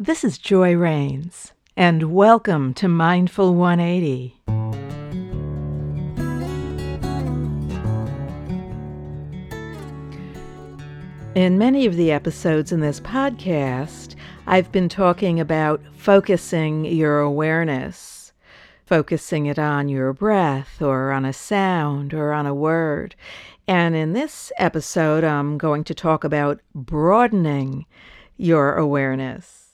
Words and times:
This 0.00 0.22
is 0.22 0.38
Joy 0.38 0.76
Rains, 0.76 1.52
and 1.76 2.14
welcome 2.14 2.72
to 2.74 2.86
Mindful 2.86 3.56
180. 3.56 4.32
In 11.34 11.58
many 11.58 11.84
of 11.84 11.96
the 11.96 12.12
episodes 12.12 12.70
in 12.70 12.78
this 12.78 13.00
podcast, 13.00 14.14
I've 14.46 14.70
been 14.70 14.88
talking 14.88 15.40
about 15.40 15.82
focusing 15.94 16.84
your 16.84 17.18
awareness, 17.18 18.32
focusing 18.86 19.46
it 19.46 19.58
on 19.58 19.88
your 19.88 20.12
breath 20.12 20.80
or 20.80 21.10
on 21.10 21.24
a 21.24 21.32
sound 21.32 22.14
or 22.14 22.32
on 22.32 22.46
a 22.46 22.54
word. 22.54 23.16
And 23.66 23.96
in 23.96 24.12
this 24.12 24.52
episode, 24.58 25.24
I'm 25.24 25.58
going 25.58 25.82
to 25.82 25.92
talk 25.92 26.22
about 26.22 26.60
broadening 26.72 27.84
your 28.36 28.76
awareness. 28.76 29.67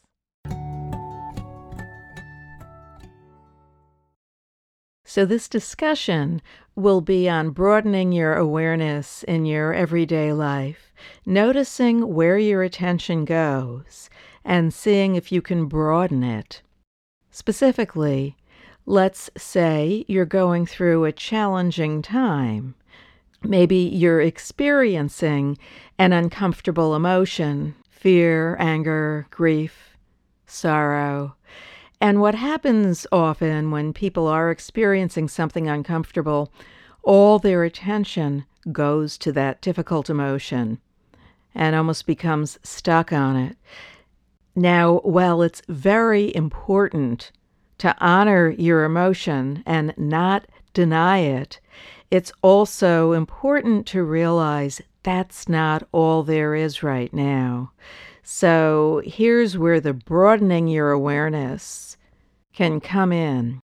So, 5.15 5.25
this 5.25 5.49
discussion 5.49 6.43
will 6.75 7.01
be 7.01 7.29
on 7.29 7.51
broadening 7.51 8.11
your 8.11 8.35
awareness 8.35 9.23
in 9.23 9.47
your 9.47 9.73
everyday 9.73 10.33
life, 10.33 10.93
noticing 11.25 12.13
where 12.13 12.37
your 12.37 12.65
attention 12.65 13.25
goes, 13.25 14.11
and 14.45 14.75
seeing 14.75 15.15
if 15.15 15.31
you 15.31 15.41
can 15.41 15.67
broaden 15.67 16.25
it. 16.25 16.63
Specifically, 17.31 18.37
let's 18.87 19.31
say 19.37 20.05
you're 20.09 20.25
going 20.25 20.67
through 20.67 21.05
a 21.05 21.13
challenging 21.13 22.03
time. 22.03 22.75
Maybe 23.41 23.77
you're 23.77 24.21
experiencing 24.21 25.59
an 25.97 26.13
uncomfortable 26.13 26.97
emotion 26.97 27.77
fear, 27.89 28.57
anger, 28.59 29.29
grief, 29.31 29.97
sorrow. 30.45 31.37
And 32.01 32.21
what 32.21 32.35
happens 32.35 33.07
often 33.13 33.71
when 33.71 33.93
people 33.93 34.27
are 34.27 34.51
experiencing 34.51 35.29
something 35.29 35.69
uncomfortable, 35.69 36.53
all 37.03 37.39
their 37.39 37.65
attention 37.65 38.45
goes 38.73 39.19
to 39.19 39.33
that 39.33 39.61
difficult 39.61 40.11
emotion 40.11 40.79
and 41.55 41.77
almost 41.77 42.07
becomes 42.07 42.59
stuck 42.63 43.13
on 43.13 43.37
it. 43.37 43.57
Now, 44.57 44.99
while 44.99 45.43
it's 45.43 45.63
very 45.69 46.35
important 46.35 47.31
to 47.79 47.97
honor 48.01 48.51
your 48.51 48.85
emotion 48.85 49.63
and 49.67 49.95
not 49.97 50.47
deny 50.73 51.19
it, 51.19 51.61
it's 52.11 52.33
also 52.43 53.13
important 53.13 53.87
to 53.89 54.05
realize 54.05 54.81
that's 55.03 55.49
not 55.49 55.87
all 55.93 56.23
there 56.23 56.55
is 56.55 56.83
right 56.83 57.13
now. 57.13 57.73
So 58.27 59.03
here's 59.05 59.59
where 59.59 59.81
the 59.81 59.93
broadening 59.93 60.67
your 60.67 60.91
awareness 60.91 61.99
can 62.55 62.81
come 62.81 63.13
in. 63.13 63.61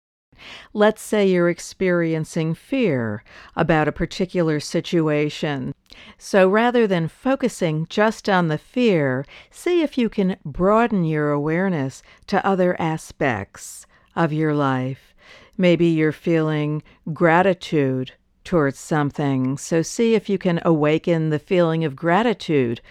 Let's 0.73 1.01
say 1.01 1.27
you're 1.27 1.49
experiencing 1.49 2.53
fear 2.53 3.23
about 3.55 3.87
a 3.87 3.93
particular 3.93 4.59
situation. 4.59 5.73
So 6.17 6.49
rather 6.49 6.87
than 6.87 7.07
focusing 7.07 7.87
just 7.89 8.29
on 8.29 8.49
the 8.49 8.57
fear, 8.57 9.25
see 9.49 9.81
if 9.81 9.97
you 9.97 10.09
can 10.09 10.37
broaden 10.45 11.05
your 11.05 11.31
awareness 11.31 12.03
to 12.27 12.45
other 12.45 12.79
aspects 12.81 13.85
of 14.15 14.33
your 14.33 14.53
life. 14.53 15.13
Maybe 15.57 15.87
you're 15.87 16.11
feeling 16.11 16.83
gratitude 17.13 18.13
towards 18.43 18.79
something. 18.79 19.57
So 19.57 19.81
see 19.81 20.15
if 20.15 20.29
you 20.29 20.37
can 20.37 20.59
awaken 20.65 21.29
the 21.29 21.39
feeling 21.39 21.85
of 21.85 21.95
gratitude 21.95 22.81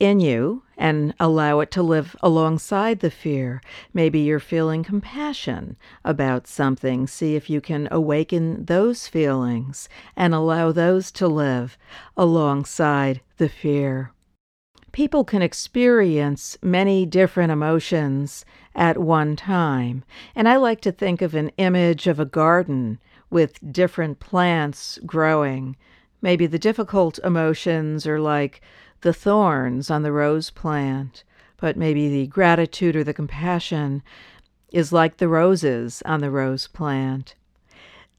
in 0.00 0.20
you 0.20 0.62
and 0.76 1.14
allow 1.18 1.60
it 1.60 1.70
to 1.72 1.82
live 1.82 2.14
alongside 2.22 3.00
the 3.00 3.10
fear. 3.10 3.60
Maybe 3.92 4.20
you're 4.20 4.38
feeling 4.40 4.84
compassion 4.84 5.76
about 6.04 6.46
something. 6.46 7.06
See 7.06 7.34
if 7.34 7.50
you 7.50 7.60
can 7.60 7.88
awaken 7.90 8.64
those 8.66 9.08
feelings 9.08 9.88
and 10.14 10.34
allow 10.34 10.72
those 10.72 11.10
to 11.12 11.26
live 11.26 11.76
alongside 12.16 13.20
the 13.38 13.48
fear. 13.48 14.12
People 14.92 15.24
can 15.24 15.42
experience 15.42 16.56
many 16.62 17.04
different 17.04 17.52
emotions 17.52 18.44
at 18.74 18.98
one 18.98 19.36
time, 19.36 20.04
and 20.34 20.48
I 20.48 20.56
like 20.56 20.80
to 20.82 20.92
think 20.92 21.20
of 21.20 21.34
an 21.34 21.50
image 21.56 22.06
of 22.06 22.18
a 22.18 22.24
garden 22.24 22.98
with 23.30 23.72
different 23.72 24.18
plants 24.18 24.98
growing. 25.04 25.76
Maybe 26.20 26.46
the 26.46 26.58
difficult 26.58 27.18
emotions 27.22 28.06
are 28.06 28.20
like 28.20 28.60
the 29.02 29.12
thorns 29.12 29.90
on 29.90 30.02
the 30.02 30.12
rose 30.12 30.50
plant, 30.50 31.24
but 31.58 31.76
maybe 31.76 32.08
the 32.08 32.26
gratitude 32.26 32.96
or 32.96 33.04
the 33.04 33.14
compassion 33.14 34.02
is 34.72 34.92
like 34.92 35.16
the 35.16 35.28
roses 35.28 36.02
on 36.04 36.20
the 36.20 36.30
rose 36.30 36.66
plant. 36.66 37.34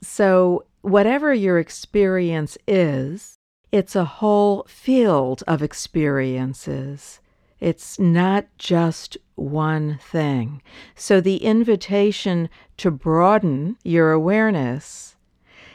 So, 0.02 0.66
whatever 0.82 1.34
your 1.34 1.60
experience 1.60 2.58
is, 2.68 3.38
it's 3.72 3.96
a 3.96 4.06
whole 4.06 4.66
field 4.68 5.44
of 5.46 5.62
experiences. 5.62 7.20
It's 7.60 8.00
not 8.00 8.48
just 8.58 9.18
one 9.36 10.00
thing. 10.02 10.62
So, 10.96 11.20
the 11.20 11.44
invitation 11.44 12.50
to 12.78 12.90
broaden 12.90 13.78
your 13.84 14.12
awareness 14.12 15.18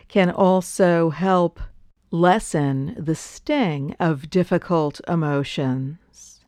can 0.09 0.31
also 0.31 1.11
help 1.11 1.61
lessen 2.11 2.95
the 2.99 3.15
sting 3.15 3.97
of 3.99 4.31
difficult 4.31 5.01
emotions. 5.09 6.41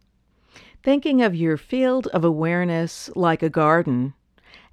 Thinking 0.83 1.23
of 1.23 1.35
your 1.35 1.57
field 1.57 2.07
of 2.09 2.25
awareness 2.25 3.11
like 3.17 3.43
a 3.43 3.51
garden, 3.51 4.15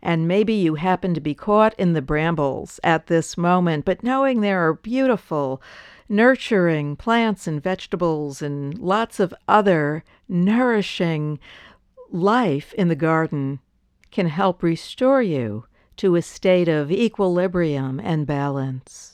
and 0.02 0.28
maybe 0.28 0.54
you 0.54 0.76
happen 0.76 1.14
to 1.14 1.22
be 1.22 1.34
caught 1.34 1.74
in 1.80 1.94
the 1.94 2.02
brambles 2.02 2.80
at 2.84 3.08
this 3.08 3.38
moment, 3.38 3.86
but 3.86 4.04
knowing 4.04 4.42
there 4.42 4.68
are 4.68 4.74
beautiful, 4.74 5.62
nurturing 6.10 6.96
plants 6.96 7.48
and 7.48 7.64
vegetables 7.64 8.42
and 8.42 8.78
lots 8.78 9.20
of 9.20 9.34
other 9.48 10.04
nourishing 10.28 11.40
life 12.12 12.74
in 12.74 12.90
the 12.90 12.96
garden 12.96 13.60
can 14.12 14.28
help 14.28 14.62
restore 14.62 15.22
you 15.22 15.66
to 15.98 16.16
a 16.16 16.22
state 16.22 16.68
of 16.68 16.92
equilibrium 16.92 18.00
and 18.00 18.28
balance. 18.28 19.13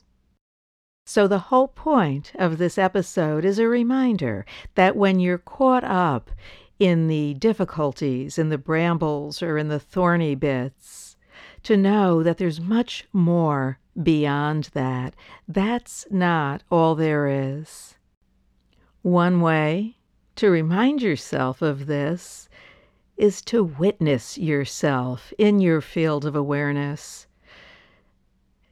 So, 1.12 1.28
the 1.28 1.40
whole 1.50 1.70
point 1.70 2.34
of 2.36 2.59
this 2.59 2.78
episode 2.78 3.44
is 3.44 3.58
a 3.58 3.68
reminder 3.68 4.46
that 4.75 4.96
when 4.96 5.20
you're 5.20 5.40
caught 5.40 5.84
up 5.84 6.30
in 6.78 7.08
the 7.08 7.34
difficulties, 7.34 8.38
in 8.38 8.50
the 8.50 8.59
brambles, 8.59 9.42
or 9.42 9.58
in 9.58 9.69
the 9.69 9.80
thorny 9.80 10.36
bits, 10.36 11.18
to 11.64 11.75
know 11.75 12.22
that 12.22 12.38
there's 12.38 12.62
much 12.62 13.08
more 13.12 13.80
beyond 14.03 14.66
that. 14.75 15.16
That's 15.48 16.06
not 16.12 16.62
all 16.69 16.94
there 16.94 17.25
is. 17.25 17.96
One 19.02 19.42
way 19.42 19.98
to 20.36 20.52
remind 20.52 21.02
yourself 21.02 21.64
of 21.64 21.88
this 21.88 22.48
is 23.18 23.42
to 23.46 23.64
witness 23.64 24.38
yourself 24.38 25.34
in 25.40 25.59
your 25.59 25.81
field 25.81 26.24
of 26.24 26.36
awareness 26.36 27.25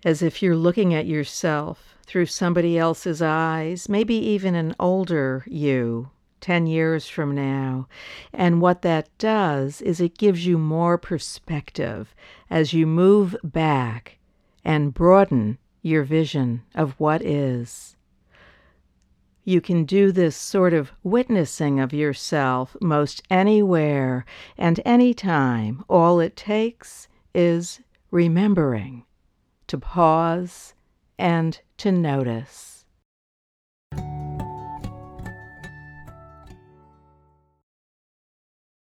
as 0.05 0.21
if 0.21 0.43
you're 0.43 0.55
looking 0.55 0.93
at 0.93 1.07
yourself 1.07 1.96
through 2.07 2.25
somebody 2.25 2.77
else's 2.77 3.21
eyes, 3.21 3.87
maybe 3.89 4.15
even 4.15 4.55
an 4.55 4.73
older 4.79 5.43
you 5.45 6.09
10 6.41 6.67
years 6.67 7.07
from 7.07 7.35
now. 7.35 7.87
And 8.33 8.61
what 8.61 8.81
that 8.81 9.09
does 9.17 9.81
is 9.81 9.99
it 9.99 10.17
gives 10.17 10.45
you 10.45 10.57
more 10.57 10.97
perspective 10.97 12.15
as 12.49 12.73
you 12.73 12.87
move 12.87 13.35
back 13.43 14.17
and 14.63 14.93
broaden 14.93 15.57
your 15.81 16.03
vision 16.03 16.63
of 16.73 16.99
what 16.99 17.21
is. 17.21 17.95
You 19.43 19.61
can 19.61 19.85
do 19.85 20.11
this 20.11 20.35
sort 20.35 20.73
of 20.73 20.91
witnessing 21.03 21.79
of 21.79 21.93
yourself 21.93 22.75
most 22.81 23.23
anywhere 23.29 24.25
and 24.57 24.79
anytime. 24.85 25.83
All 25.87 26.19
it 26.19 26.35
takes 26.35 27.07
is 27.33 27.79
remembering 28.11 29.05
to 29.67 29.77
pause 29.77 30.73
and 31.17 31.59
to 31.77 31.91
notice. 31.91 32.76